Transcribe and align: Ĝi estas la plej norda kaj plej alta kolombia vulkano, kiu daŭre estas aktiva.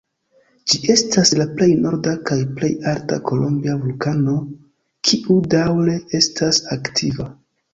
Ĝi 0.71 0.77
estas 0.93 1.31
la 1.41 1.45
plej 1.59 1.67
norda 1.83 2.13
kaj 2.31 2.37
plej 2.55 2.71
alta 2.93 3.19
kolombia 3.29 3.75
vulkano, 3.83 4.39
kiu 5.11 5.39
daŭre 5.57 5.99
estas 6.23 6.65
aktiva. 6.79 7.33